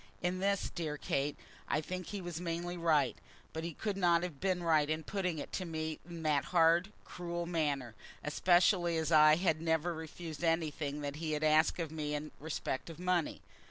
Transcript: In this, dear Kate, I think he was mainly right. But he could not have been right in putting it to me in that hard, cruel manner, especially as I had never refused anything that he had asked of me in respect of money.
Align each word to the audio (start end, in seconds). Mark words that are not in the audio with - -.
In 0.23 0.39
this, 0.39 0.71
dear 0.71 0.97
Kate, 0.97 1.37
I 1.67 1.79
think 1.79 2.07
he 2.07 2.21
was 2.21 2.41
mainly 2.41 2.75
right. 2.75 3.15
But 3.53 3.63
he 3.63 3.73
could 3.75 3.97
not 3.97 4.23
have 4.23 4.39
been 4.41 4.63
right 4.63 4.89
in 4.89 5.03
putting 5.03 5.37
it 5.37 5.51
to 5.53 5.63
me 5.63 5.99
in 6.09 6.23
that 6.23 6.45
hard, 6.45 6.91
cruel 7.05 7.45
manner, 7.45 7.93
especially 8.23 8.97
as 8.97 9.11
I 9.11 9.35
had 9.35 9.61
never 9.61 9.93
refused 9.93 10.43
anything 10.43 11.01
that 11.01 11.17
he 11.17 11.33
had 11.33 11.43
asked 11.43 11.77
of 11.79 11.91
me 11.91 12.15
in 12.15 12.31
respect 12.39 12.89
of 12.89 12.97
money. 12.97 13.41